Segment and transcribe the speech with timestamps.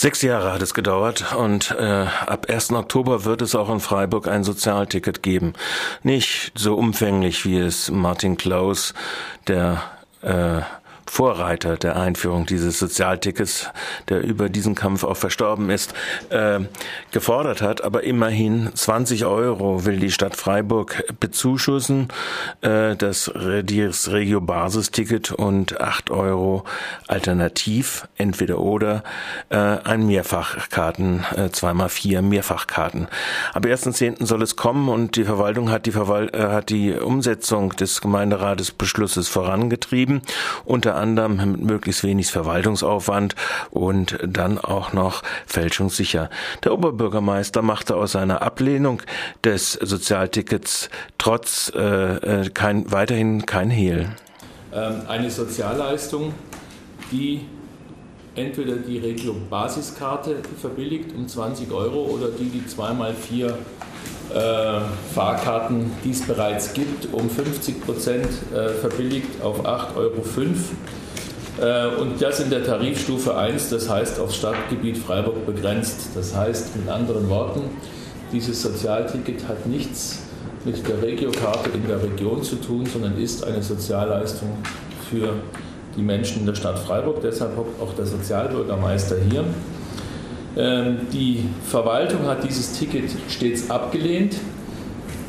[0.00, 2.70] Sechs Jahre hat es gedauert und äh, ab 1.
[2.70, 5.54] Oktober wird es auch in Freiburg ein Sozialticket geben.
[6.04, 8.94] Nicht so umfänglich, wie es Martin Klaus,
[9.48, 9.82] der
[10.22, 10.60] äh,
[11.18, 13.66] Vorreiter der Einführung dieses Sozialtickets,
[14.08, 15.92] der über diesen Kampf auch verstorben ist,
[16.30, 16.60] äh,
[17.10, 17.82] gefordert hat.
[17.82, 22.06] Aber immerhin 20 Euro will die Stadt Freiburg bezuschussen,
[22.60, 26.62] äh, das, das Regio-Basisticket und 8 Euro
[27.08, 29.02] alternativ, entweder oder,
[29.48, 33.08] äh, ein Mehrfachkarten, äh, zweimal vier Mehrfachkarten.
[33.54, 34.24] Ab 1.10.
[34.24, 38.70] soll es kommen und die Verwaltung hat die, Verwal äh, hat die Umsetzung des Gemeinderates
[38.70, 40.22] Beschlusses vorangetrieben.
[40.64, 43.34] Unter anderem mit möglichst wenig Verwaltungsaufwand
[43.70, 46.30] und dann auch noch fälschungssicher.
[46.64, 49.02] Der Oberbürgermeister machte aus seiner Ablehnung
[49.44, 54.10] des Sozialtickets trotz äh, äh kein, weiterhin kein Hehl.
[54.72, 56.34] Ähm, eine Sozialleistung,
[57.10, 57.46] die
[58.34, 64.80] entweder die Regio-Basiskarte verbilligt um 20 Euro oder die die 2x4 äh,
[65.14, 70.12] Fahrkarten, die es bereits gibt, um 50 Prozent äh, verbilligt auf 8,05 Euro.
[71.60, 76.10] Äh, und das in der Tarifstufe 1, das heißt aufs Stadtgebiet Freiburg begrenzt.
[76.14, 77.62] Das heißt mit anderen Worten,
[78.32, 80.20] dieses Sozialticket hat nichts
[80.64, 84.50] mit der Regiokarte in der Region zu tun, sondern ist eine Sozialleistung
[85.10, 85.32] für
[85.96, 87.20] die Menschen in der Stadt Freiburg.
[87.22, 89.44] Deshalb auch der Sozialbürgermeister hier.
[90.56, 94.36] Ähm, die Verwaltung hat dieses Ticket stets abgelehnt.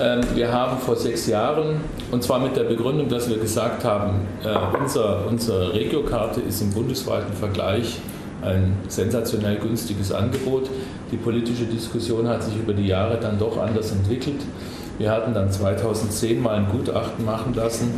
[0.00, 1.80] Ähm, wir haben vor sechs Jahren,
[2.12, 6.70] und zwar mit der Begründung, dass wir gesagt haben, äh, unser, unsere Regiokarte ist im
[6.70, 7.98] bundesweiten Vergleich
[8.42, 10.70] ein sensationell günstiges Angebot.
[11.10, 14.40] Die politische Diskussion hat sich über die Jahre dann doch anders entwickelt.
[14.98, 17.92] Wir hatten dann 2010 mal ein Gutachten machen lassen,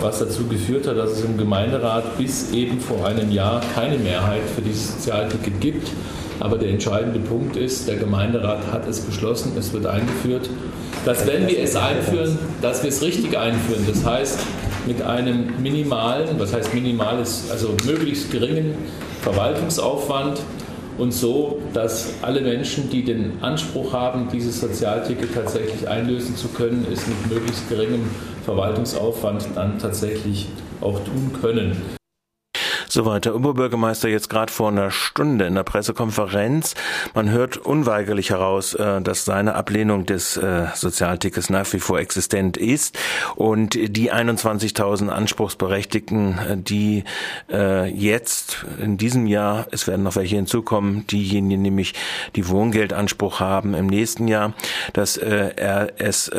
[0.00, 4.42] was dazu geführt hat, dass es im Gemeinderat bis eben vor einem Jahr keine Mehrheit
[4.54, 5.88] für dieses Sozialticket gibt.
[6.42, 10.50] Aber der entscheidende Punkt ist, der Gemeinderat hat es beschlossen, es wird eingeführt,
[11.04, 13.86] dass wenn wir es einführen, dass wir es richtig einführen.
[13.86, 14.40] Das heißt,
[14.84, 18.74] mit einem minimalen, was heißt minimales, also möglichst geringen
[19.20, 20.40] Verwaltungsaufwand
[20.98, 26.84] und so, dass alle Menschen, die den Anspruch haben, dieses Sozialticket tatsächlich einlösen zu können,
[26.92, 28.02] es mit möglichst geringem
[28.44, 30.48] Verwaltungsaufwand dann tatsächlich
[30.80, 32.01] auch tun können.
[32.92, 36.74] Soweit der Oberbürgermeister jetzt gerade vor einer Stunde in der Pressekonferenz.
[37.14, 42.58] Man hört unweigerlich heraus, äh, dass seine Ablehnung des äh, Sozialtickets nach wie vor existent
[42.58, 42.98] ist
[43.34, 47.04] und die 21.000 Anspruchsberechtigten, äh, die
[47.94, 51.94] jetzt in diesem Jahr, es werden noch welche hinzukommen, diejenigen nämlich,
[52.36, 54.54] die Wohngeldanspruch haben im nächsten Jahr,
[54.92, 56.30] dass er es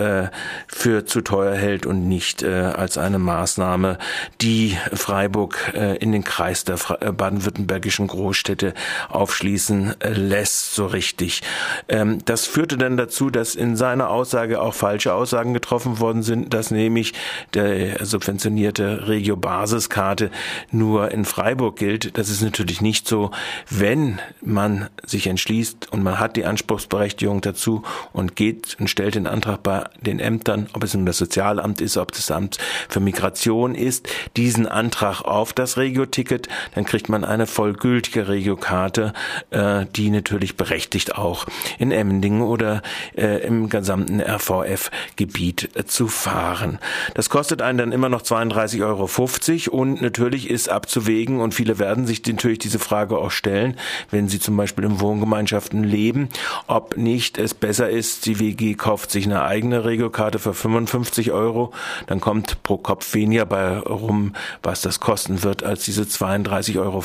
[0.67, 3.97] für zu teuer hält und nicht als eine Maßnahme,
[4.41, 8.73] die Freiburg in den Kreis Kreis der äh, baden-württembergischen Großstädte
[9.07, 11.41] aufschließen äh, lässt, so richtig.
[11.87, 16.53] Ähm, das führte dann dazu, dass in seiner Aussage auch falsche Aussagen getroffen worden sind,
[16.53, 17.13] dass nämlich
[17.53, 20.31] der subventionierte Regio-Basiskarte
[20.69, 22.17] nur in Freiburg gilt.
[22.17, 23.31] Das ist natürlich nicht so.
[23.69, 29.27] Wenn man sich entschließt und man hat die Anspruchsberechtigung dazu und geht und stellt den
[29.27, 32.57] Antrag bei den Ämtern, ob es nun das Sozialamt ist, ob das Amt
[32.89, 39.13] für Migration ist, diesen Antrag auf das Regio-Ticket Ticket, dann kriegt man eine vollgültige Regiokarte,
[39.51, 41.45] äh, die natürlich berechtigt auch
[41.79, 42.81] in Emmendingen oder
[43.15, 46.79] äh, im gesamten RVF-Gebiet äh, zu fahren.
[47.13, 52.05] Das kostet einen dann immer noch 32,50 Euro und natürlich ist abzuwägen und viele werden
[52.05, 53.77] sich natürlich diese Frage auch stellen,
[54.09, 56.29] wenn sie zum Beispiel in Wohngemeinschaften leben,
[56.67, 61.73] ob nicht es besser ist, die WG kauft sich eine eigene Regiokarte für 55 Euro,
[62.07, 67.01] dann kommt pro Kopf weniger bei rum, was das kosten wird, als diese 32,50 Euro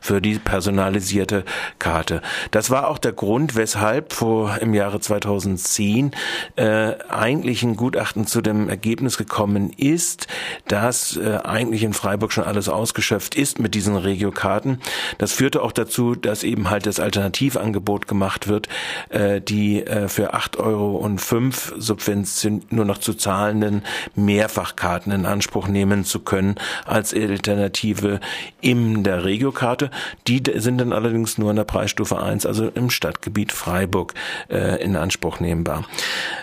[0.00, 1.44] für die personalisierte
[1.78, 2.22] Karte.
[2.50, 6.12] Das war auch der Grund, weshalb vor im Jahre 2010
[6.56, 10.26] äh, eigentlich ein Gutachten zu dem Ergebnis gekommen ist,
[10.68, 14.80] dass äh, eigentlich in Freiburg schon alles ausgeschöpft ist mit diesen Regiokarten.
[15.18, 18.68] Das führte auch dazu, dass eben halt das Alternativangebot gemacht wird,
[19.10, 23.82] äh, die äh, für 8,05 Euro Subvention nur noch zu zahlenden
[24.14, 28.20] Mehrfachkarten in Anspruch nehmen zu können als Alternative
[28.60, 29.90] in der Regiokarte.
[30.26, 34.14] Die sind dann allerdings nur in der Preisstufe 1, also im Stadtgebiet Freiburg,
[34.50, 35.84] äh, in Anspruch nehmbar.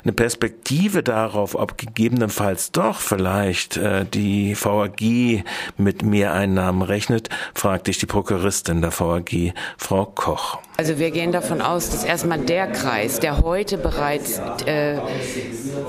[0.04, 5.44] Eine Perspektive darauf, ob gegebenenfalls doch vielleicht äh, die VAG
[5.78, 10.60] mit Mehreinnahmen rechnet, fragte ich die Prokuristin der VAG, Frau Koch.
[10.78, 14.98] Also wir gehen davon aus, dass erstmal der Kreis, der heute bereits äh,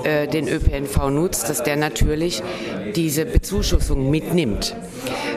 [0.03, 2.43] äh, den ÖPNV nutzt, dass der natürlich
[2.93, 4.75] diese Bezuschussung mitnimmt.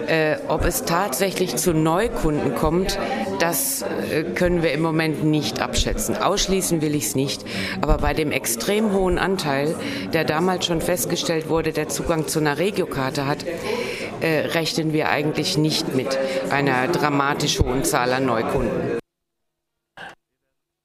[0.07, 2.99] Äh, ob es tatsächlich zu Neukunden kommt,
[3.39, 6.17] das äh, können wir im Moment nicht abschätzen.
[6.17, 7.45] Ausschließen will ich es nicht.
[7.81, 9.75] Aber bei dem extrem hohen Anteil,
[10.13, 13.45] der damals schon festgestellt wurde, der Zugang zu einer Regiokarte hat,
[14.21, 16.19] äh, rechnen wir eigentlich nicht mit
[16.51, 19.04] einer dramatisch hohen Zahl an Neukunden.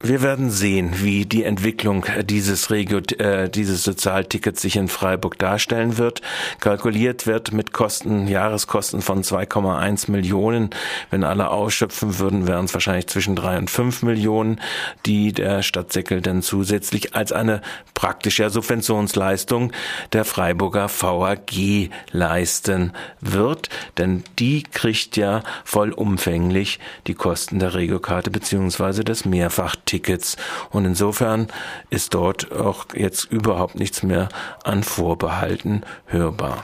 [0.02, 5.98] Wir werden sehen, wie die Entwicklung dieses Regio, äh, dieses Sozialtickets sich in Freiburg darstellen
[5.98, 6.22] wird.
[6.58, 10.70] Kalkuliert wird mit Kosten, Jahreskosten von 2,1 Millionen.
[11.10, 14.58] Wenn alle ausschöpfen würden, wären es wahrscheinlich zwischen drei und fünf Millionen,
[15.04, 17.60] die der Stadt Seckel dann zusätzlich als eine
[17.92, 19.70] praktische Subventionsleistung
[20.14, 23.68] der Freiburger VAG leisten wird.
[23.98, 30.36] Denn die kriegt ja vollumfänglich die Kosten der Regiokarte beziehungsweise des Mehrfach Tickets.
[30.70, 31.48] Und insofern
[31.90, 34.28] ist dort auch jetzt überhaupt nichts mehr
[34.62, 36.62] an Vorbehalten hörbar.